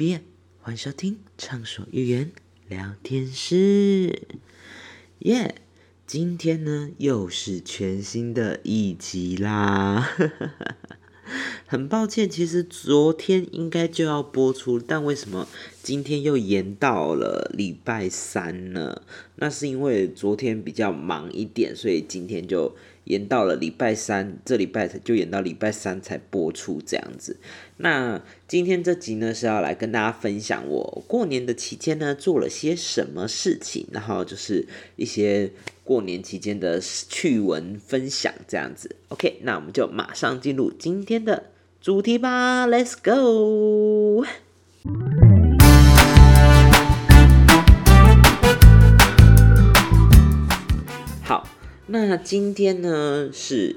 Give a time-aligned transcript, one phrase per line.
[0.00, 0.22] 毕业，
[0.62, 2.32] 欢迎收听畅所欲言
[2.70, 4.22] 聊天室。
[5.18, 5.56] 耶，
[6.06, 10.08] 今天呢又是全新的一集啦。
[11.66, 15.46] 很抱歉，其实昨天应该就要播出，但为什么
[15.82, 19.02] 今天又延到了礼拜三呢？
[19.36, 22.74] 那是因为昨天比较忙一点，所以今天就
[23.10, 27.36] 延到了礼拜三，这礼拜就延到礼拜三才播出这样子。
[27.76, 35.50] 那今天这集呢是要来跟大家分享我过年的期间呢做了些什么事情，然后就是一些。
[35.82, 41.46] 过年期间的趣闻分享，这样子，OK，那我们就马上进入今天的
[41.80, 44.24] 主题吧，Let's go。
[51.92, 53.74] 那今天呢是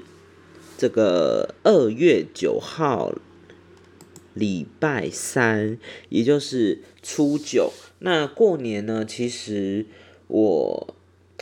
[0.78, 3.12] 这个二月九号，
[4.34, 5.76] 礼拜三，
[6.10, 7.72] 也就是初九。
[7.98, 9.86] 那过年呢，其实
[10.28, 10.94] 我。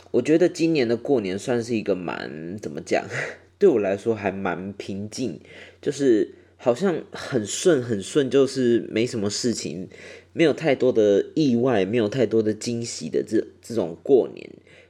[0.09, 3.03] 我觉得今年的过年算是一个蛮怎么讲，
[3.57, 5.39] 对我来说还蛮平静，
[5.81, 9.89] 就是好像很顺很顺，就是没什么事情，
[10.31, 14.47] 没有太多的意外，没有太多的惊喜的这这种过年。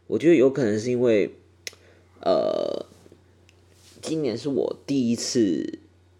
[0.07, 1.33] 我觉得有可能是因为，
[2.23, 2.85] 呃，
[4.01, 5.79] 今年是我第一次，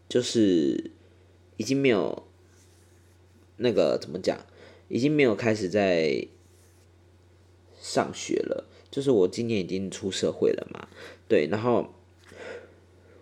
[0.10, 0.92] 就是
[1.58, 2.24] 已经没有
[3.58, 4.38] 那个怎么讲，
[4.90, 6.28] 已经没有开始在
[7.82, 8.66] 上学了。
[8.92, 10.88] 就是我今年已经出社会了嘛，
[11.28, 11.90] 对，然后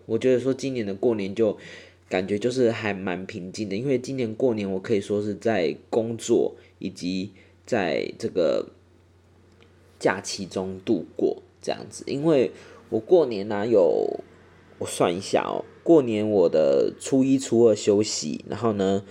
[0.04, 1.56] 我觉得说今年的过年就
[2.10, 7.30] 感觉就是还蛮平静的，因为今年过年我可以说是在工作以及
[7.64, 8.68] 在这个
[9.98, 12.50] 假期中度过这样子，因为
[12.92, 14.20] 我过年呢有
[14.78, 19.02] 我算一下哦，过年我的初一初二休息，然后呢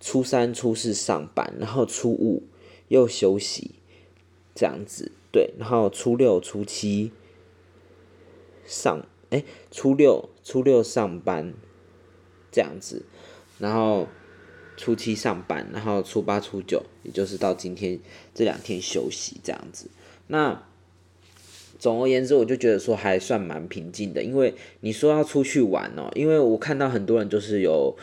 [0.00, 2.42] 初三初四上班，然后初五
[2.88, 3.76] 又休息
[4.56, 5.12] 这样子。
[5.30, 7.12] 对，然后初六、初七
[8.64, 11.54] 上，哎，初六、初六上班
[12.50, 13.04] 这样子，
[13.58, 14.08] 然后
[14.76, 18.00] 初七上班，然后初八、初九，也就是到今天
[18.34, 19.90] 这两天休息这样子。
[20.26, 20.66] 那
[21.78, 27.96] 总而言之，我就觉得说还算蛮平静的，因为你说要出去玩哦，因为我看到很多人就是有。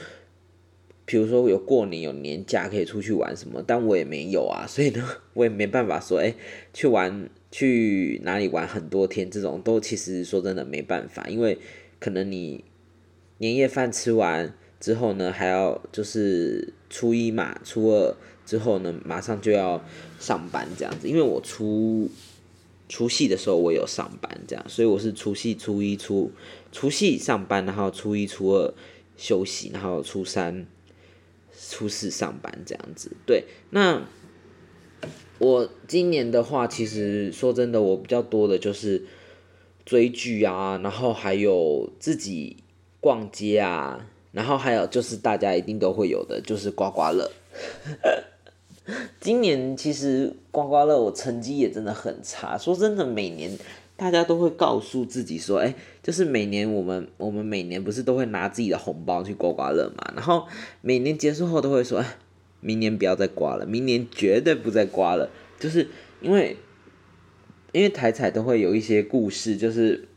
[1.08, 6.34] 比如说有过年有年假可以出去玩什么，但我也没有啊， 所以呢，我也没办法说，哎，
[6.74, 11.60] 去玩去哪里玩很多天，这种都其实说真的没办法，因为
[12.00, 12.64] 可能你
[13.38, 19.86] 年夜饭吃完之后呢，还要就是初一嘛，初二之后呢，马上就要
[20.20, 22.10] 上班这样子，因为我初
[22.88, 26.32] 除夕的时候我有上班这样，所以我是除夕初一初
[26.72, 28.74] 除夕上班，然后初一初二
[29.18, 30.66] 休息，然后初三。
[31.68, 33.46] 初四上班这样子，对。
[33.70, 34.06] 那
[35.40, 39.04] 我今年的话，其实说真的，我比较多的就是
[39.86, 42.58] 追剧啊，然后还有自己
[43.00, 47.32] 逛街啊，然后还有就是大家一定都会有的，就是刮刮乐。
[49.20, 53.58] 今年其实刮刮乐我成绩也真的很差，说真的，每年。
[53.98, 55.74] 大家都会告诉自己说，哎，
[56.04, 60.12] 就是每年我们我们每年不是都会拿自己的红包去刮刮乐嘛？
[60.14, 60.46] 然后
[60.82, 62.18] 每年结束后都会说，哎，
[62.60, 65.88] 明年不要再刮了，明年绝对不再刮了，就是
[66.20, 66.58] 因为
[67.72, 70.10] 因为台彩都会有一些故事，就是。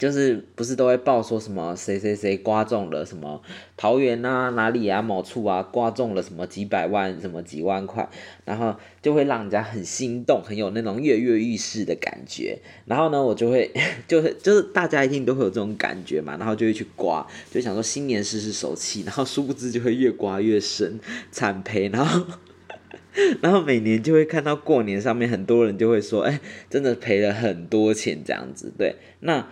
[0.00, 3.42] 就是不是都会报说什么谁谁谁刮中了什么
[3.76, 8.08] 桃园啊哪里啊某处啊刮中了什么几百万什么几万块，
[8.46, 12.58] 然后就会让人家很心动，很有那种跃跃欲试的感觉。
[12.86, 13.70] 然后呢，我就会
[14.08, 20.98] 就是 就是大家一定都会有这种感觉嘛，然后就会去刮，就想说新年试试手气，然后殊不知就会越刮越深，
[21.30, 21.90] 惨赔。
[21.90, 22.24] 然后
[23.42, 28.72] 然后每年就会看到过年上面很多人就会说，哎，真的赔了很多钱这样子。
[28.78, 29.46] 对，那。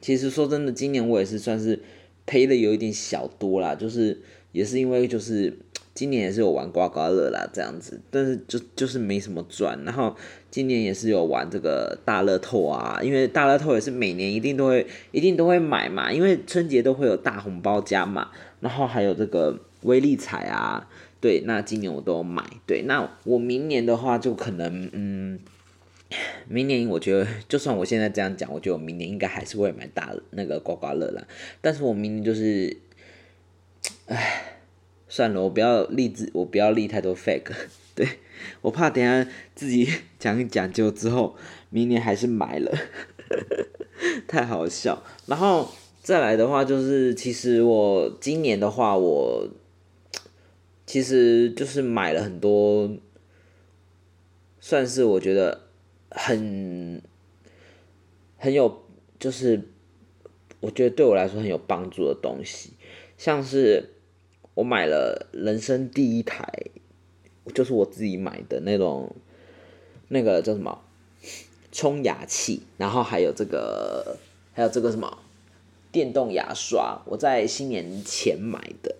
[0.00, 1.78] 其实说真的，今年我也是算是
[2.26, 4.18] 赔的有一点小多啦，就是
[4.52, 5.58] 也是因为就是
[5.92, 9.78] 今年也是有玩刮刮乐啦这样子，但是就就是没什么赚。
[9.84, 10.16] 然后
[10.50, 18.30] 今年也是有玩这个大乐透啊，因为大乐透也是每年一定都会一定都会买嘛，因为春节都会有大红包加嘛。
[18.60, 20.88] 然后还有这个威力彩啊，
[21.20, 22.42] 对，那今年我都有买。
[22.66, 25.38] 对，那我明年的话就可能嗯。
[26.48, 31.26] 明年我觉得，就算我现在这样讲，我觉得我明年应该还是会买大那个刮刮乐啦。
[31.60, 32.76] 但是我明年就是，
[34.06, 34.58] 唉，
[35.08, 37.52] 算了，我不要立志，我不要立太多 fake，
[37.94, 38.06] 对
[38.62, 41.36] 我怕等下自己讲一讲究之后，
[41.70, 42.72] 明年还是买了，
[44.26, 45.02] 太好笑。
[45.26, 45.70] 然后
[46.02, 49.48] 再来的话，就是其实我今年的话，我。
[50.86, 52.90] 其实就是买了很多，
[54.58, 55.68] 算是我觉得
[56.10, 57.00] 很
[58.36, 58.82] 很有，
[59.18, 59.68] 就是
[60.60, 62.70] 我觉得对我来说很有帮助的东西，
[63.16, 63.90] 像是
[64.54, 66.46] 我买了人生第一台，
[67.54, 69.14] 就是我自己买的那种，
[70.08, 70.82] 那个叫什么
[71.72, 74.18] 冲牙器，然后还有这个
[74.52, 75.18] 还有这个什么
[75.92, 78.96] 电动牙刷，我在新年前买的，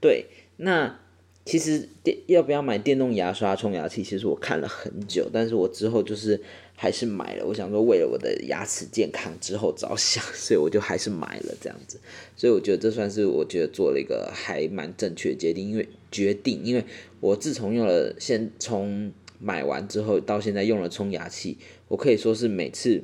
[0.00, 0.26] 对，
[0.56, 0.98] 那。
[1.44, 4.04] 其实电要不要买电动牙刷、冲牙器？
[4.04, 6.40] 其实我看了很久，但是我之后就是
[6.76, 7.44] 还是买了。
[7.44, 11.98] 我想说，为了我的牙齿健康之后着想，所以我就还是买了这样子。
[12.36, 16.84] 所以我觉得这算是我觉得做了一个还蛮正确的决定，因为决定，因为
[17.18, 21.58] 我自从用了，先从买完之后到现在用了冲牙器，
[21.88, 23.02] 我可以说是每次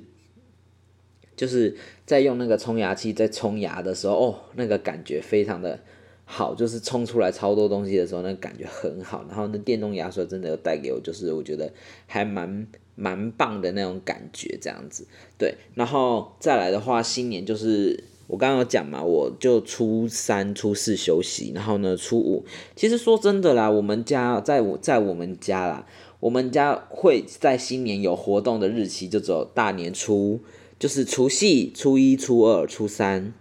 [1.36, 1.76] 就是
[2.06, 5.80] 在用那个冲牙器在冲牙的时候，哦，那个感觉非常的。
[6.30, 9.24] 好，就是冲出来超多东西的时候，那感觉很好。
[9.28, 11.72] 然后那电动牙刷真的有带给我，就是我觉得
[12.06, 15.06] 还蛮蛮棒的那种感觉，这样子。
[15.38, 22.44] 对，然后再来的话，新年就是我刚刚有讲嘛，我就初三、初四休息，然后呢，初五。
[22.76, 25.86] 其实说真的啦，我们家在我在我们家啦，
[26.20, 30.40] 我们家会在新年有活动的日期就只有大年初，
[30.78, 33.32] 就是除夕、初一、初二、初三，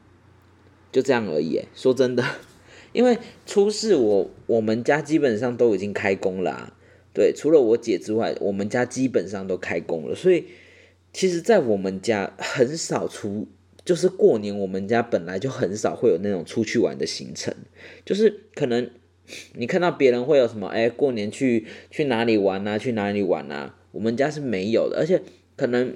[0.89, 1.63] 就这样而已。
[1.75, 2.23] 说真的。
[2.97, 3.15] 因为
[3.45, 6.73] 初四我我们家基本上都已经开工了，
[7.13, 10.45] 对，除了我姐之外，我们家基本上都开工了，所以
[11.13, 13.47] 其实，在我们家很少出，
[13.85, 17.53] 就是过年我们家本来就很少会有那种出去玩的行程，
[18.03, 18.89] 就是可能
[19.53, 25.21] 你看到别人会有什么，哎，过年去去哪里玩啊，去哪里玩啊，我们家是没有的，而且
[25.55, 25.95] 可能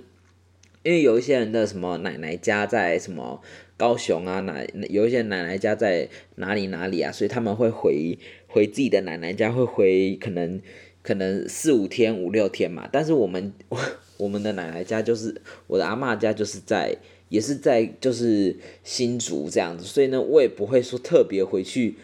[0.83, 3.41] 因为有一些人的什么奶奶家在什么。
[3.81, 8.15] 高雄啊，哪有一些奶奶家在哪里哪里啊，所以他们会回
[8.47, 10.61] 回自己的奶奶家，会回可能
[11.01, 12.87] 可能四五天五六天嘛。
[12.91, 13.51] 但是我们
[14.17, 16.95] 我们的奶奶家就是我的阿妈家，就是在
[17.29, 21.95] 也是在就是新竹这样子，所以呢，我也不会说特别回去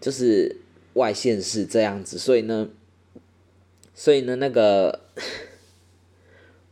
[0.00, 0.58] 就是
[0.94, 2.68] 外县市这样子，所以呢，
[3.96, 5.00] 所以呢那个。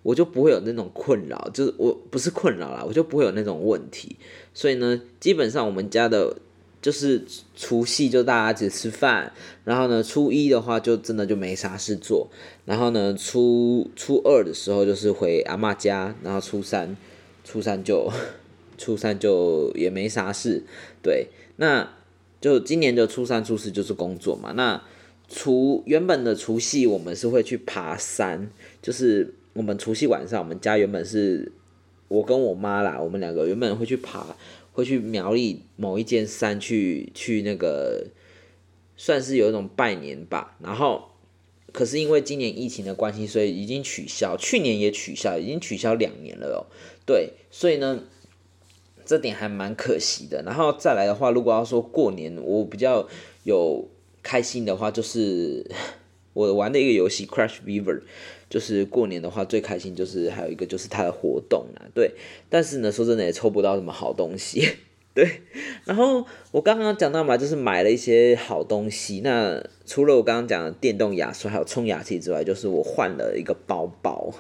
[0.05, 4.17] 我就不会有那种困扰，就是我不是困扰啦，我就不会有那种问题。
[4.55, 6.37] 所以呢，基本上我们家的，
[6.81, 7.25] 就是
[7.55, 9.33] 除夕就大家只吃饭，
[9.65, 12.29] 然后呢，初一的话就真的就没啥事做，
[12.65, 16.97] 然后呢，初初二的时候就是回阿妈家，然后初三，
[17.45, 18.11] 初三就
[18.79, 20.63] 初三就也没啥事。
[21.03, 21.27] 对，
[21.57, 21.93] 那
[22.41, 24.53] 就今年的初三、初四就是工作嘛。
[24.53, 24.83] 那
[25.29, 28.49] 除原本的除夕，我们是会去爬山，
[28.81, 29.35] 就是。
[29.57, 31.53] 我们除夕晚上，我们家原本是
[32.09, 34.37] 我跟我妈啦，我们两个原本会去爬，
[34.73, 38.07] 会去苗栗某一间山去去那个，
[38.97, 40.57] 算是有一种拜年吧。
[40.61, 41.11] 然后，
[41.73, 46.67] 可是因为今年疫情的关系，所以已经取消，去年也取消，已经取消两年了哦。
[47.07, 48.05] 对，所以呢，
[49.05, 50.43] 这点还蛮可惜的。
[50.43, 53.09] 然后再来的话，如果要说过年，我比较
[53.45, 53.89] 有
[54.23, 55.69] 开心的话，就是
[56.35, 57.99] 我玩的一个游戏《Crash Beaver》。
[58.51, 62.13] 就是过年的话，最开心就是还有一个就是它的活动啊，对。
[62.49, 64.69] 但是呢，说真的也抽不到什么好东西，
[65.13, 65.29] 对。
[65.85, 69.21] 然后我刚刚讲到嘛，就是买了一些好东西。
[69.25, 74.33] 那除了我刚刚讲的电动牙刷还有冲牙器之外，就是我换了一个包包。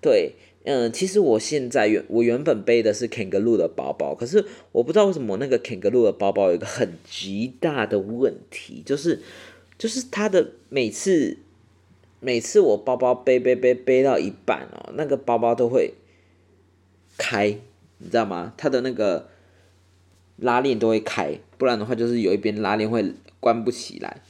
[0.00, 0.32] 对，
[0.64, 9.20] 嗯，其实我现在原我原本背的是 Kangaroo 的包包，可是我不知道为什么那个 Kangaroo 的包包有一个很极大的问题，就是
[9.76, 11.38] 就是它的每次。
[12.20, 15.94] 每次我包包背背背背到一半哦，那个包包都会
[17.16, 17.58] 开，
[17.98, 18.54] 你知道吗？
[18.56, 19.28] 它的那个
[20.36, 24.20] 拉链都会开，不然的话就是有一边拉链会关不起来。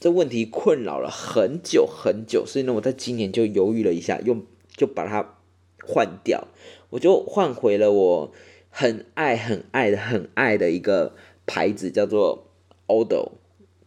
[0.00, 4.44] 这问题困扰了很久很久，所以呢，我在今年就犹豫了一下，用
[4.76, 5.38] 就把它
[5.82, 6.46] 换掉，
[6.90, 8.32] 我就换回了我
[8.70, 11.14] 很爱很爱的很爱的一个
[11.46, 12.46] 牌子，叫做
[12.86, 13.32] Odo，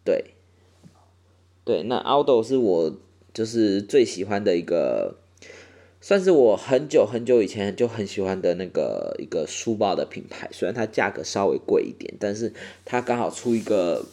[0.03, 0.33] 对。
[1.63, 2.98] 对，那 Aldo 是我
[3.34, 5.15] 就是最喜欢的一个，
[6.01, 10.50] 算是我很久很久以前就很喜欢的那个一个书包的品牌。
[10.51, 12.51] 虽然它价格稍微贵一点，但是
[12.84, 14.03] 它刚好出一个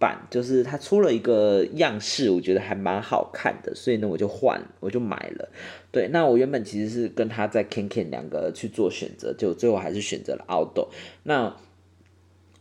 [0.00, 5.48] 版，就是它出了一个样式，我觉得还蛮好看的，所以呢我就换，我就买了。
[5.92, 10.88] 对，那我原本其实是跟他在 Ken Ken 两个去做选择，就最后还是选择了 Aldo。
[11.22, 11.56] 那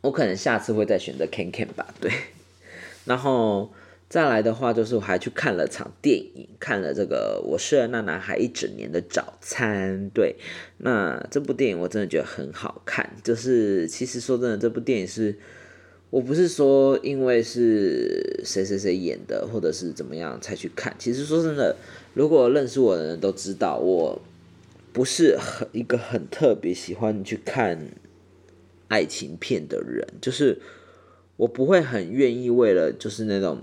[0.02, 1.94] 我可能下次会再选择 Ken Ken 吧。
[2.00, 2.12] 对，
[3.04, 3.72] 然后。
[4.10, 10.10] 再来的话，就是我还去看了场电影，看了这个《我是那男孩一整年的早餐》。
[10.14, 10.38] 对，
[10.78, 13.18] 那这部电影我真的觉得很好看。
[13.22, 15.36] 就是其实说真的，这部电影是
[16.10, 20.96] 我不是说因为是谁谁谁演的，或者是怎么样才去看。
[20.98, 21.76] 其实说真的，
[22.14, 24.22] 如果认识我的人都知道，我
[24.94, 27.90] 不是很一个很特别喜欢去看
[28.88, 30.60] 爱情片的人，就是
[31.36, 33.60] 我不会很愿意为了就是那种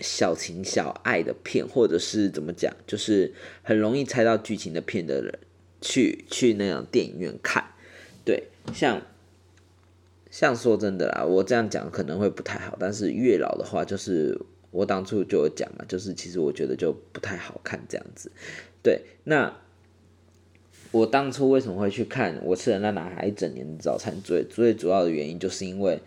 [0.00, 5.38] 小情小爱的片，或者是怎么讲，就是很容易猜到剧情的片的人
[5.80, 7.64] 去去那种电影院看。
[8.24, 9.02] 对，像。
[10.28, 14.38] 像说真的啦，我这样讲可能会不太好，但是月老的话，就是
[14.70, 18.30] 我当初就有讲嘛，就是其实我觉得就不太好看这样子。
[18.82, 19.56] 对，那
[20.90, 24.20] 我当初为什么会去看我吃了那男孩一整年的早餐？
[24.22, 26.00] 最最主要的原因就是因为，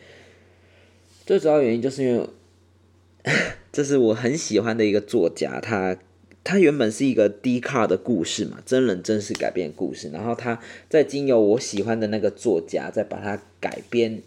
[1.25, 2.29] 最主要原因就是因为，
[3.71, 5.97] 这是我很喜欢的一个作家，他。
[6.41, 14.23] 他原本是一个低卡的故事嘛，真人真事改编故事，然后他在经由我喜欢的那个作家，再把它改编，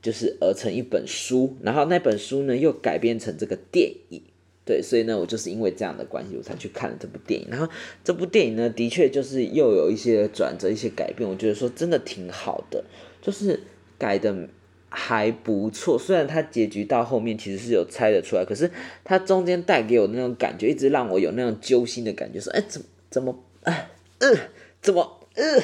[0.00, 4.22] 就是而成一本书，然后那本书呢又改编成这个电影，
[4.64, 7.68] 对，所以呢我就是因为这样的关系，我才去看了这部电影，然后
[8.04, 12.82] 这部电影呢的确就是又有一些转折、一些改变，我觉得说真的挺好的，
[13.20, 13.60] 就是
[13.98, 14.48] 改的。
[14.90, 18.70] 还不错，虽然它结局到后面其实是有猜得出来，可是
[19.04, 24.34] 它中间带给我那种感觉，一直让我有那种揪心的感觉，说，哎，怎么怎么，哎，呃，
[24.80, 25.62] 怎么，呃，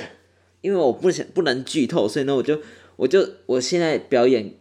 [0.60, 2.60] 因为我不想不能剧透，所以呢，我就
[2.96, 4.52] 我就我现在表演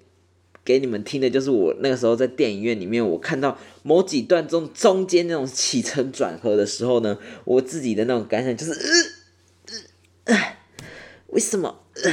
[0.64, 8.72] 给你们听的，就是我那个时候在电影院里面，我看到某几段中中间那种起承转合的时候呢，我自己的那种感想就是，
[10.26, 10.58] 呃，呃，
[11.28, 12.12] 为什么，呃，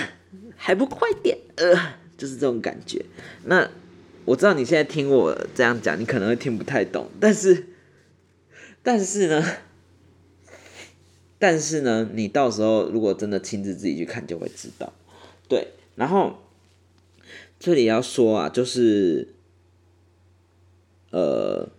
[0.56, 1.99] 还不快点，呃。
[2.20, 3.02] 就是这种感觉。
[3.46, 3.66] 那
[4.26, 7.08] 我知道你现在听我这样讲，你可能会听不太懂。
[7.18, 7.68] 但是，
[8.82, 9.42] 但是呢，
[11.38, 14.92] 但是呢，你到时候如果真的亲自自己去看，就会知道。
[15.48, 16.40] 对，然后
[17.58, 19.28] 这里要说啊，就是，
[21.10, 21.70] 呃，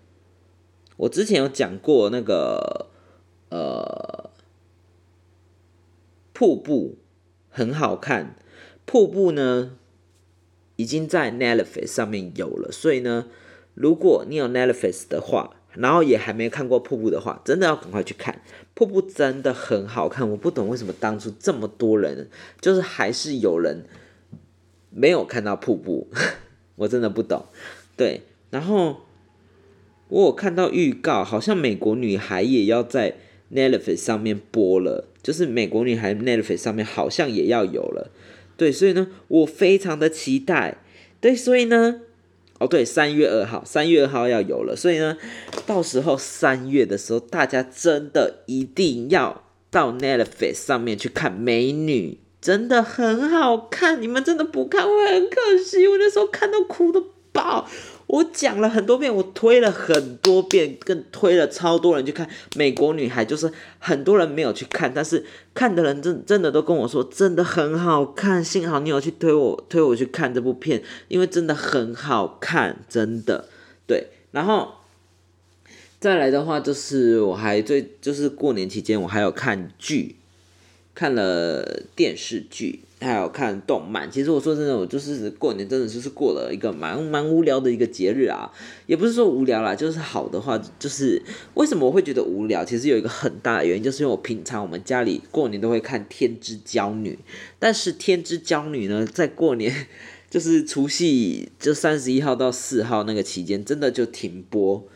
[0.98, 2.88] 我之前有讲过那个，
[3.50, 4.32] 呃，
[6.34, 6.98] 瀑布
[7.52, 8.36] 很好看，
[8.88, 9.78] 瀑布呢。
[10.82, 13.28] 已经在 Netflix 上面有了，所以呢，
[13.76, 18.42] 如果你有 Netflix 的话，然后也还没看过瀑布的话，真的要赶快去看
[18.74, 20.28] 瀑布，真的很好看。
[20.32, 22.28] 我不懂为什么当初这么多人，
[22.60, 23.86] 就是还是有人
[24.90, 26.10] 没有看到瀑布，
[26.78, 27.46] 我真的不懂。
[27.96, 29.02] 对，然后
[30.10, 33.18] 我有看到预告，好像美国女孩也要在
[33.54, 38.10] Netflix 上面播了，就是美国女孩 Netflix 上面好像也要有了。
[38.62, 40.78] 对，所以呢，我非常的期待。
[41.20, 42.02] 对，所以呢，
[42.60, 44.76] 哦，对，三月二号，三月二号要有了。
[44.76, 45.18] 所以呢，
[45.66, 54.00] 到时候三月的时候，大家真的一定要到 Netflix 上面去看《美女》，真的很好看。
[54.00, 55.88] 你们真的不看会很可惜。
[55.88, 57.02] 我那时候看到哭的
[57.32, 57.68] 爆。
[58.12, 62.28] 我讲了很多遍，我推了很多遍，更推了超多人去看
[62.58, 63.50] 《美国女孩》，就是
[63.80, 68.44] 很多人没有去看，但是看的人真真的都跟我说，真的很好看。
[68.44, 73.48] 幸好你有去推我，推我去看这部片，因为真的很好看，真的。
[73.88, 74.74] 对，然后
[76.02, 80.18] 再来的话，就是我还最就是过年期间，我还有看剧，
[80.94, 82.82] 看了电视剧。
[83.02, 88.52] 还有看动漫，其实我说真的，我就是过年真的就是过了一个蛮蛮无聊的一个节日啊，
[88.86, 91.20] 也不是说无聊啦，就是好的话，就是
[91.56, 92.64] 为什么我会觉得无聊？
[92.64, 97.14] 其实有一个很大的原因，就是因为我平常我们家里过年都会看《天之娇女》，
[97.58, 99.88] 但是《天之娇女》呢，在过年
[100.30, 104.88] 就是除夕就三十一号到四号那个期间，真的就停播，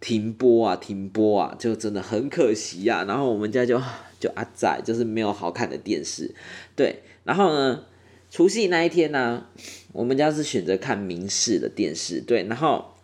[0.00, 3.04] 停播啊，停播啊，就真的很可惜呀。
[3.04, 3.80] 然后我们家就
[4.18, 6.34] 就阿仔，就是没有好看的电视，
[6.74, 7.02] 对。
[7.24, 7.84] 然后呢，
[8.30, 9.46] 除夕那一天呢，
[9.92, 12.44] 我们家是选择看明视的电视，对。
[12.44, 12.94] 然后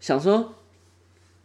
[0.00, 0.54] 想说，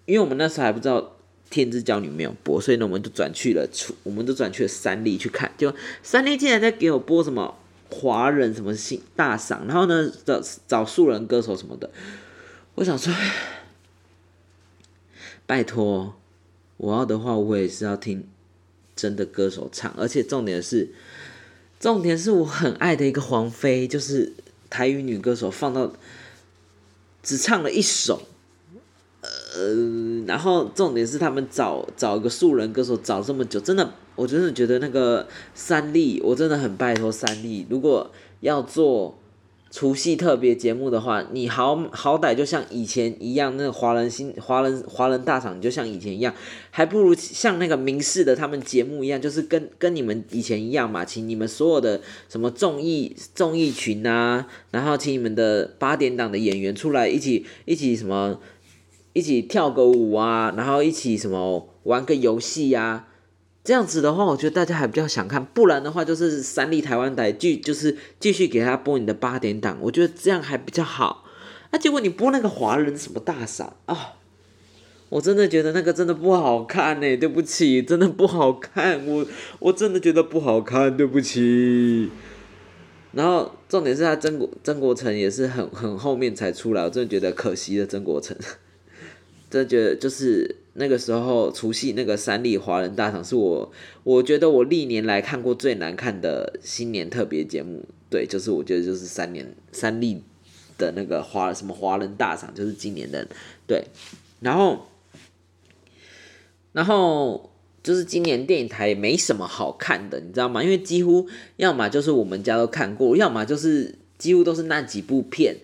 [0.06, 1.00] 因为我们那时候还不知道
[1.50, 5.52] 《天之娇女》没有播，所以呢，我们就转去了，出我们都转去了三立去看。
[5.58, 7.56] 就三立竟然在给我播什么
[7.90, 11.90] 华人什么新大赏，然后呢找 找素人歌手什么的。
[12.76, 13.14] 我想说，
[15.52, 16.16] 拜托，
[16.78, 18.26] 我要的话，我也是要听
[18.96, 20.94] 真的歌手唱，而且重点是。
[21.78, 24.32] 重点是我很爱的一个黄飞，就是
[24.70, 25.92] 台语女歌手，放到
[27.22, 28.22] 只唱了一首，
[29.20, 39.20] 呃，然后重点是他们找找一个素人歌手找这么久，真的，我真的觉得那个三立，我真的很拜托三立，如果要做
[39.72, 46.36] 除夕特别节目的话，你好好歹就像以前一样，那个华人新华人华人大赏就像以前一样，
[46.70, 58.42] 还不如像那个明视的他们节目一样，就是跟跟你们以前一样嘛，请你们所有的什么综艺综艺群啊，然后请你们的八点档的演员出来一起一起什么
[59.14, 63.08] 一起跳个舞啊，然后一起什么玩个游戏呀。
[63.64, 71.26] 这样子的话，我觉得大家还比较想看，不然的话就是三立台湾台继就是继续给他播你的八点档，我觉得这样还比较好。
[71.72, 74.16] 那结果你播那个华人什么大傻啊，
[75.10, 79.28] 我真的觉得那个真的不好看呢，对不起，真的不好看，我
[79.60, 82.10] 我真的觉得不好看，对不起。
[83.12, 88.36] 然后重点是他曾国曾国成也是很很后面才出来，我真的觉得可惜了曾国成，
[89.52, 90.56] 真的觉得就是。
[90.74, 93.72] 那个时候除夕那个三立华人大赏是我，
[94.04, 100.24] 我觉得我历年来看过最难看的新年特别节目，对，就是我觉得就是三年三立
[100.78, 103.28] 的那个华什么华人大赏，就是今年的
[103.68, 103.84] 对，
[104.40, 104.88] 然后
[106.72, 107.52] 然后
[107.84, 110.64] 就是今年电影台也没什么好看的，你知道吗？
[110.64, 115.58] 因为几乎要么就是我们家都看过，要么就是几乎都是那几部片。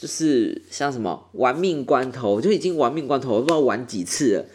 [0.00, 4.46] 就是像什么玩命关头，就已经玩命关头，我不知道玩几次了。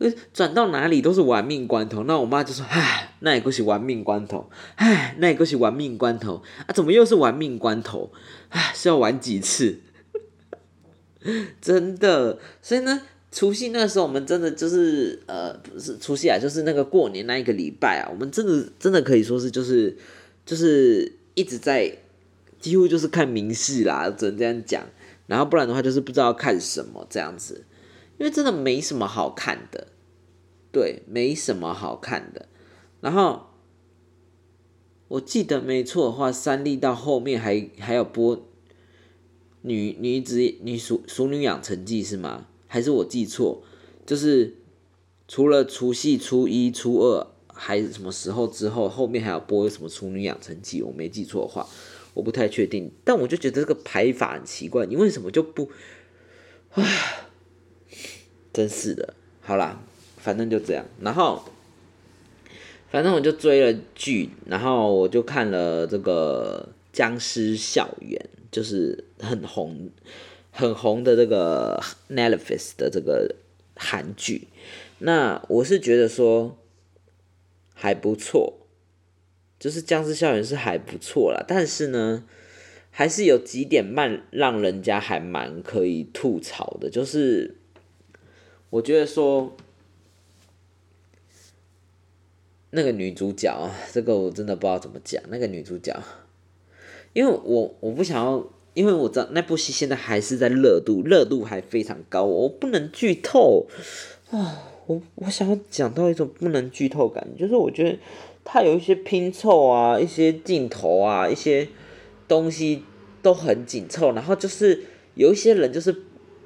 [0.34, 2.04] 转到哪里都是玩命关头。
[2.04, 8.12] 那我妈就说：“唉，那也过是玩命关头，唉，那也过是玩命关头啊，怎么又是玩命关头？
[8.50, 9.78] 唉，是要玩几次？
[11.62, 12.38] 真的。
[12.60, 13.00] 所以呢，
[13.32, 19.96] 除夕那个时候，我们真的就是呃，不是除夕啊，就是那个过年那一个礼拜啊，我们真的真的可以说是就是
[20.44, 21.96] 就是一直在。
[22.58, 24.86] 几乎就是看名视啦，只能这样讲。
[25.26, 27.66] 然后不然的话，就是不知道看什么这样子，
[28.18, 29.88] 因为真的没什么好看的，
[30.72, 32.48] 对，没什么好看的。
[33.02, 33.48] 然后
[35.08, 38.48] 我记得没错的话，三立到后面还还有播
[39.60, 42.46] 女女子女熟熟女养成记是吗？
[42.66, 43.62] 还是我记错？
[44.06, 44.54] 就是
[45.26, 50.80] 除了除夕、初一、初二还是什么时候之后，后面还有播什么处女养成记？
[50.80, 51.68] 我没记错的话。
[52.18, 55.70] 我不太确定，但我就觉得这个排法很奇怪，你为什么就不？
[56.72, 56.82] 啊，
[58.52, 59.14] 真是的。
[59.40, 59.80] 好啦，
[60.16, 60.84] 反正就这样。
[61.00, 61.44] 然后，
[62.90, 69.88] 反正我就追了剧，然后我就看了这个《僵尸校园》，就是很红、
[70.50, 73.36] 很红的这个 Netflix 的这个
[73.76, 74.48] 韩剧。
[74.98, 76.58] 那我是觉得说
[77.74, 78.54] 还不错。
[79.58, 82.22] 就是《僵尸校园》是还不错啦，但是呢，
[82.92, 86.88] 还是有几点慢，让人家还蛮可以吐槽的。
[86.88, 87.56] 就是
[88.70, 89.56] 我觉得说，
[92.70, 95.20] 那个女主角啊，这个我真的不知道怎么讲。
[95.28, 96.00] 那个女主角，
[97.12, 103.66] 因为我我不想要，因为我知道那部戏现在还是在热度，热度还非常高，我不能剧透
[104.30, 104.74] 啊。
[104.86, 107.98] 我我想要讲到一种不能剧透感，就是我觉得。
[108.50, 111.68] 它有一些拼凑啊，一些镜头啊，一些
[112.26, 112.82] 东西
[113.20, 114.84] 都很紧凑，然后就是
[115.14, 115.94] 有一些人就是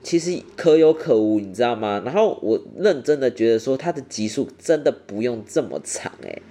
[0.03, 2.03] 其实可有可无，你知道吗？
[2.05, 6.43] 然后我认真的觉得说，它的集数真的不用这么长诶，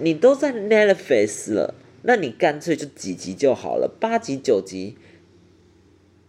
[0.00, 4.96] 你都在 Netflix 了，那你干脆就几集就好了，八集九集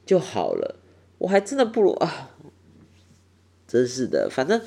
[0.05, 0.75] 就好了。
[1.19, 2.31] 我还真的不如啊，
[3.65, 4.59] 真是的，反正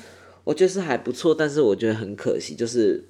[0.45, 3.03] 我觉得是还不错，但是我觉得很可惜，就是。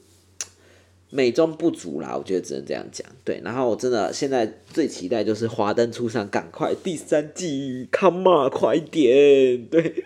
[1.11, 3.07] 美中不足啦，我觉得只能这样讲。
[3.23, 9.65] 对，然后我真的现在最期待就是《华灯初上》，赶快第三季，Come on，快点！
[9.67, 10.03] 对，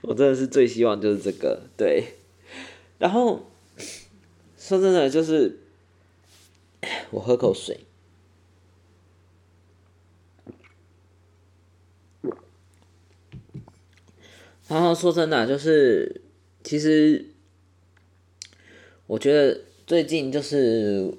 [0.00, 1.64] 我真的是最希望就是这个。
[1.76, 2.14] 对，
[2.98, 3.46] 然后
[4.56, 5.60] 说真的，就是
[7.10, 7.80] 我喝口水。
[14.66, 16.22] 然后说真的，就是
[16.64, 17.26] 其实
[19.06, 19.65] 我觉得。
[19.86, 21.14] 最近就是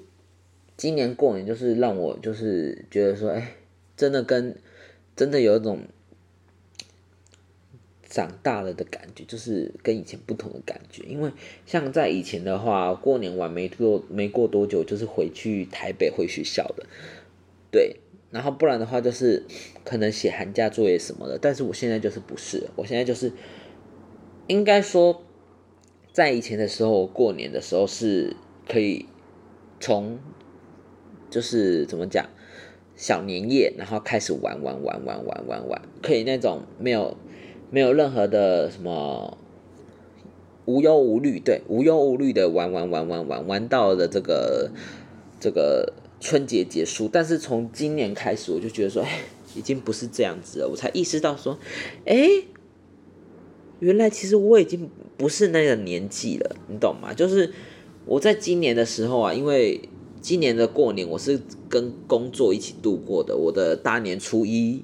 [0.76, 3.56] 今年过年，就是让我就是觉得说，哎，
[3.96, 4.54] 真的跟
[5.16, 5.80] 真的有一种
[8.06, 11.02] 长大了的感觉，就是跟以前不同的感觉。
[11.04, 11.30] 因为
[11.64, 16.84] 像在以前的话，过年完没过没过多久，就是回去台北回学校的，
[17.70, 17.96] 对，
[18.30, 19.44] 然后不然的话就是
[19.82, 21.38] 可能写寒假作业什么的。
[21.38, 23.32] 但是我现在就是不是，我现在就是
[24.46, 25.22] 应该说，
[26.12, 28.36] 在以前的时候，过年的时候是。
[28.68, 29.06] 可以
[29.80, 30.18] 从
[31.30, 32.26] 就是怎么讲
[32.96, 37.16] 小年夜，然后开始玩玩玩玩玩玩玩，可以那种没有
[37.70, 39.38] 没有任何的什么
[40.64, 44.70] 无忧无虑，对，无忧无虑的玩玩玩玩玩玩到了这个
[45.40, 49.20] 这个春节结束，但是从今年开始，我就觉得说，哎，
[49.54, 50.68] 已经不是这样子了。
[50.68, 51.58] 我才意识到说，
[52.04, 52.28] 哎，
[53.78, 57.14] 原来其实我已经不是那个年纪了，你懂吗？
[57.14, 57.52] 就是
[58.08, 59.88] 我在今年的时候啊，因为
[60.22, 64.82] 今年的过年我是跟工作一起度过的，我的大年初一，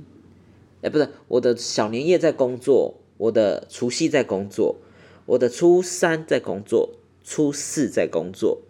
[0.82, 4.76] 哎，不是，我的小年夜在工作，我的除夕在工作，
[5.24, 6.90] 我的初三在工作，
[7.24, 8.60] 初四在工作。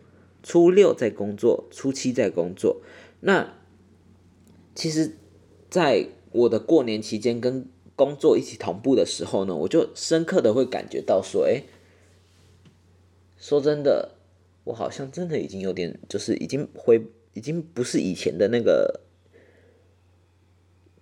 [0.47, 2.83] 初六在工作，初七在工作。
[3.21, 3.55] 那
[4.75, 5.17] 其实，
[5.71, 11.63] 在我的过年期间跟工作一起同步的时候呢，我就深刻的会感觉到说，哎，
[13.39, 14.17] 说真的，
[14.65, 17.01] 我好像真的已经有点，就是已经回，
[17.33, 19.01] 已经不是以前的那个，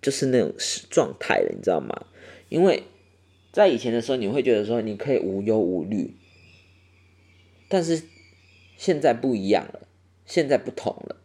[0.01, 0.53] 就是那种
[0.91, 2.07] 状态了，你知道吗？
[2.49, 2.83] 因为
[3.53, 6.15] 在以前的时候，你会觉得说你可以无忧无虑，
[7.69, 8.03] 但是。
[8.75, 9.87] 现在不一样了，
[10.27, 11.23] 现在不同了。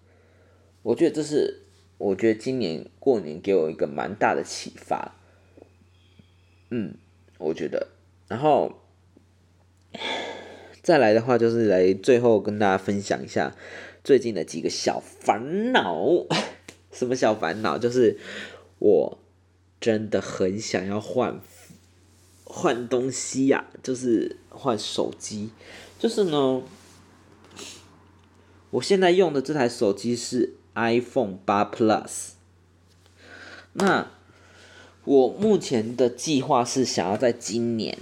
[0.83, 1.63] 我觉得这是，
[1.97, 5.15] 我觉得今年过年给我一个蛮大的启发。
[6.69, 6.93] 嗯，
[7.39, 7.87] 我觉得，
[8.27, 8.79] 然后
[10.87, 13.53] 再来的话，就是来最后跟大家分享一下
[14.05, 16.25] 最近的几个小烦恼。
[16.93, 17.77] 什么小烦恼？
[17.77, 18.17] 就是
[18.79, 19.17] 我
[19.81, 21.41] 真的很想要换
[22.45, 25.49] 换东西呀，就是换手机，
[25.99, 26.63] 就是呢。
[28.69, 32.29] 我现在用的这台手机是 iPhone 八 Plus，
[33.73, 34.09] 那
[35.03, 37.97] 我目前的计划是想要在今年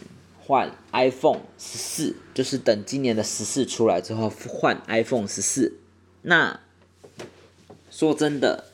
[0.46, 5.80] 换 iPhone 十四，就是等今年的十四出来之后换 iPhone 十四。
[6.22, 6.60] 那
[7.90, 8.66] 说真的，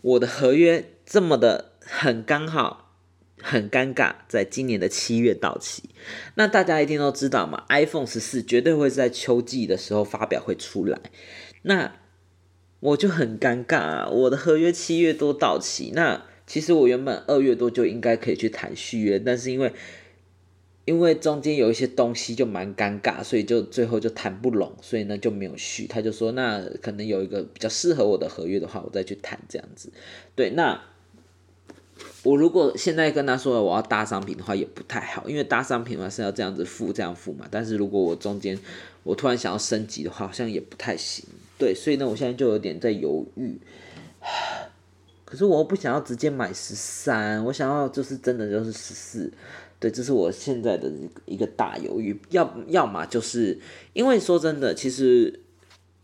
[0.00, 2.80] 我的合约这么的很刚好。
[3.46, 5.90] 很尴尬，在今年的七月到期。
[6.36, 10.98] 那大家一定都知道嘛，iPhone 十四绝对会在秋季的时候发表会出来。
[11.60, 11.94] 那
[12.80, 15.92] 我就很尴尬啊，我的合约七月多到期。
[15.94, 19.72] 那其实我原本二月多就应该可以去谈续约，但是因为
[20.84, 25.86] 因为中间有一些东西就蛮尴尬，所以就最后就谈不拢，所以呢就没有续。
[25.86, 29.92] 他就说，那可能有一个比较适合我的合约的话，我再去谈这样子。
[30.34, 30.80] 对，那。
[32.24, 37.46] 我如果现在跟他说我要搭商品的话，也不太好，因为搭商品的话是要这样子付这样付嘛。
[37.48, 38.58] 但是如果我中间
[39.04, 41.24] 我突然想要升级的话，好像也不太行。
[41.56, 43.58] 对，所以呢，我现在就有点在犹豫。
[45.24, 49.32] 可是我又不想要直接买十三，我想要就是真的就是十四。
[49.80, 50.90] 对，这是我现在的
[51.26, 52.20] 一个大犹豫。
[52.30, 53.58] 要要么就是
[53.92, 55.40] 因为说真的，其实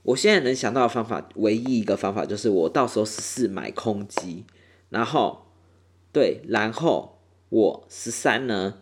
[0.02, 4.44] 我现在能想到的方法，唯一一个方法就是我到时候十四买空机，
[4.88, 5.46] 然后。
[6.12, 8.78] 对，然后我十三呢？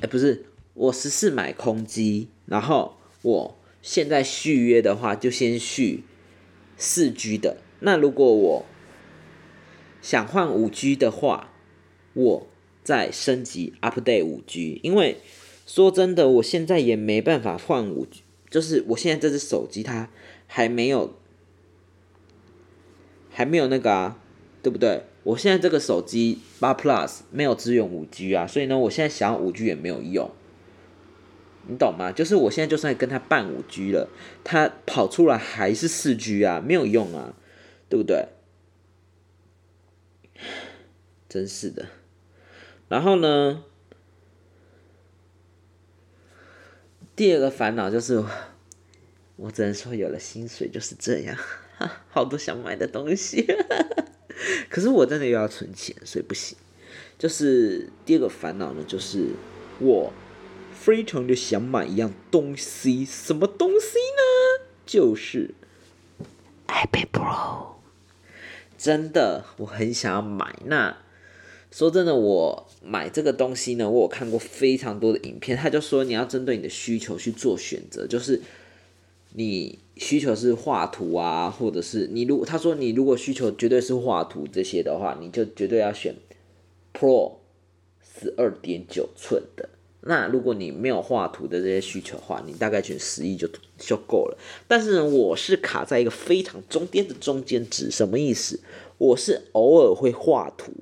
[0.00, 6.04] 哎，不是，我十四买空机，然后我现在续约的话，就先续
[6.78, 7.58] 四 G 的。
[7.80, 8.64] 那如果我
[10.04, 11.50] 想换五 G 的话，
[12.12, 12.46] 我
[12.82, 14.78] 再升级 update 五 G。
[14.82, 15.16] 因为
[15.66, 20.10] 说真的，我现在也没办法换五 G，就是我现在这只手机它
[20.46, 21.14] 还没有
[23.30, 24.20] 还没有那个啊，
[24.62, 25.04] 对不对？
[25.22, 30.30] 我现在这个手机八 Plus 没有支援五 G 啊，所以呢，我现在想要五 G 也没有用，
[31.66, 32.12] 你懂吗？
[32.12, 34.10] 就是我现在就算跟他办五 G 了，
[34.44, 37.32] 它跑出来还是四 G 啊，没有用啊，
[37.88, 38.26] 对不对？
[41.28, 41.86] 真是的。
[42.88, 43.64] 然后呢，
[47.16, 48.22] 第二个烦恼就是，
[49.36, 51.36] 我只能说有了薪水就是这样，
[52.10, 53.46] 好多想买的东西。
[54.68, 56.56] 可是我真的又要存钱，所以不行。
[57.18, 59.30] 就是第二个烦恼呢，就是
[59.78, 60.12] 我
[60.72, 64.66] 非常的想买一样东西，什么东西呢？
[64.84, 65.54] 就是
[66.66, 67.73] iPad Pro。
[68.84, 70.54] 真的，我很想要买。
[70.66, 70.94] 那
[71.70, 78.42] 说真的，我买这个东西呢，我有看过非常多的影片，他就说你要针对你的需求去做选择，就是
[79.32, 79.78] 你。
[79.96, 86.16] 需求是画图啊，或者是你如他说你如果需求绝对是画图这些的话，你就绝对要选
[86.92, 87.34] Pro
[88.02, 89.68] 十二点九寸的。
[90.06, 94.38] 那如果你没有画图的这些需求的话，你大概选十一就就够了。
[94.68, 98.60] 但是呢，我是卡在一个非常中间的中间值，什么意思？
[98.98, 100.72] 我是偶尔会画图，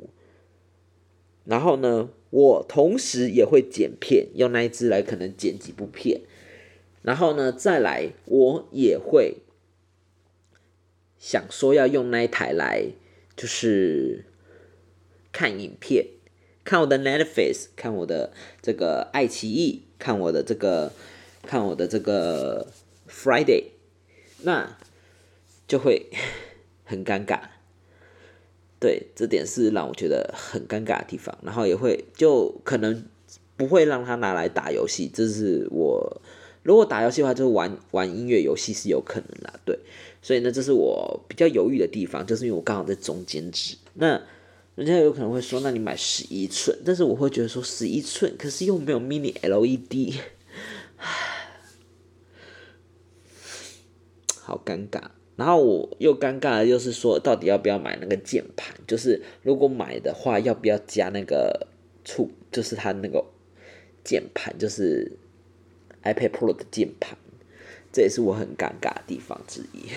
[1.45, 6.23] 然后呢，我同时也会剪片，用那一只来可能剪几部片。
[7.03, 9.39] 然后呢，再来，我也会
[11.19, 12.87] 想说要用那一台来，
[13.37, 14.25] 就是
[15.33, 16.07] 看影片，
[16.65, 20.93] 看我的 Netflix，看我的这个爱奇艺，看我的这个，
[21.43, 22.69] 看我的这个
[23.09, 23.65] Friday，
[24.43, 24.77] 那
[25.67, 26.07] 就会
[26.85, 27.41] 很尴尬。
[28.79, 33.05] 对，这点是让我觉得很尴尬的地方，然后也会就可能
[33.57, 36.21] 不会让他拿来打游戏，这是我
[36.65, 39.79] 如果打游戏的话，就是玩玩音乐游戏是有可能啦，对，
[40.21, 43.77] 所以呢，这是我比较犹豫的地方，就是因为我刚好在中间值。
[43.95, 44.21] 那
[44.75, 50.15] 人家有可能会说，那你买十一寸，但是我会觉得说十一寸，可是又没有 mini LED，
[54.41, 55.03] 好尴尬。
[55.37, 58.75] 然后我又尴尬的，就是说，到底要不要买那个键盘？
[58.87, 61.67] 就是如果买的话，要不要加那个
[62.05, 62.31] 触？
[62.51, 63.25] 就是它那个
[64.05, 65.13] 键盘，就是
[66.03, 67.17] iPad Pro 的键盘，
[67.93, 69.89] 这也是我很尴尬的地方之一。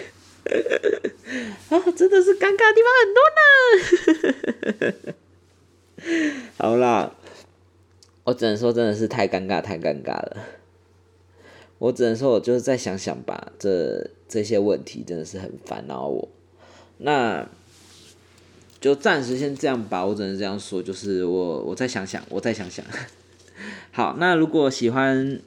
[1.69, 3.19] 啊，真的是尴尬的地方很多
[5.01, 5.15] 呢。
[6.57, 7.15] 好啦，
[8.23, 10.37] 我只能说真的是太尴尬，太尴尬了。
[11.77, 16.29] 我只能说，我就是再想想吧，这这些问题真的是很烦恼我。
[16.99, 17.47] 那
[18.79, 22.85] 就暂时先这样吧，我只能这样说，就是我我再想想，我再想想。
[23.91, 25.39] 好，那如果喜欢，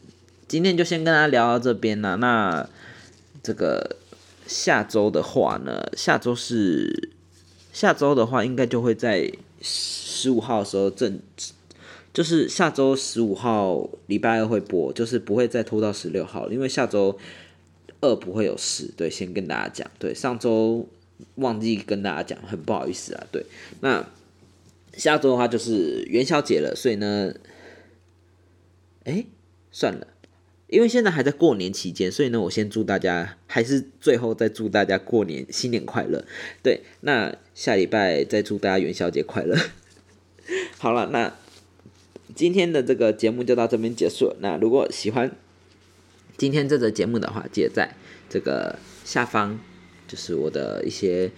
[0.46, 2.16] 今天就先跟大家聊到这边了。
[2.16, 2.68] 那
[3.42, 3.96] 这个
[4.48, 7.10] 下周的话呢，下周是
[7.72, 9.30] 下周的话，应该就会在
[9.62, 11.20] 十五号的时候正。
[12.10, 17.16] 就是下周十五号礼拜二会播，就是不会再拖到十六号，因为下周
[18.00, 18.90] 二不会有事。
[18.96, 20.88] 对，先跟大家讲，对，上周
[21.36, 23.24] 忘记跟大家讲，很不好意思啊。
[23.30, 23.46] 对，
[23.82, 24.04] 那
[24.94, 27.32] 下周的话就是元宵节了，所以呢，
[29.04, 29.24] 哎，
[29.70, 30.08] 算了，
[30.68, 36.24] 因为现在还在过年期间，所以呢，我先祝大家，还是最后再祝大家过年新年快乐。
[36.62, 39.56] 对，那下礼拜再祝大家元宵节快乐。
[40.78, 41.34] 好了，那。
[42.34, 44.36] 今天的这个节目就到这边结束。
[44.38, 45.34] 那如果喜欢
[46.36, 47.96] 今天这则节目的话，记得在
[48.30, 49.58] 这个下方，
[50.06, 51.32] 就是我的一些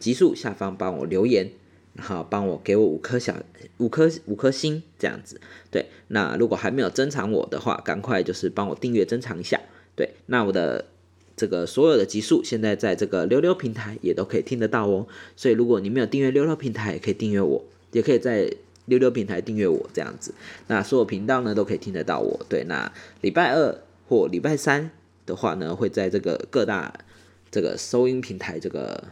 [0.00, 1.50] 集数下方帮我留言，
[1.98, 3.34] 好帮我给我五颗小
[3.78, 5.40] 五颗五颗星这样子。
[5.70, 9.60] 对，那如果还没有珍藏我的话，赶快就是帮我订阅珍藏一下。
[9.94, 10.86] 对，那我的
[11.36, 15.06] 这个所有的集数现在在这个溜溜平台也都可以听得到哦。
[15.36, 18.52] 所以如果你没有订阅溜溜平台，也可以订阅我，也可以在。
[18.86, 20.34] 溜溜平台订阅我这样子，
[20.66, 22.44] 那所有频道呢都可以听得到我。
[22.48, 23.78] 对，那礼拜二
[24.08, 24.90] 或礼拜三
[25.24, 26.92] 的话呢，会在这个各大
[27.48, 29.04] 这个收音平台这个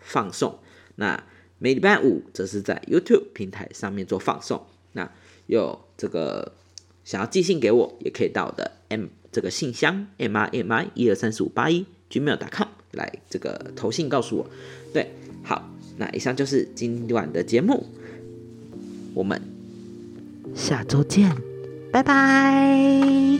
[0.00, 0.58] 放送。
[0.96, 1.22] 那
[1.62, 4.60] 每礼拜五则是在 YouTube 平台上面做放送。
[4.94, 5.08] 那
[5.46, 6.54] 有这个
[7.04, 14.50] 想要寄信给我，也可以到我的 M 这个信箱 M I M I 一二三四五八一 Gmail.com 来这个投信告诉我。
[14.92, 17.86] 对，好，那以上就是今晚的节目。
[19.14, 19.40] 我们
[20.56, 21.32] 下周见，
[21.92, 23.38] 拜拜。